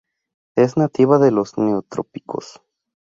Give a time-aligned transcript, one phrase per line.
[0.55, 2.59] Es nativa de los neotrópicos.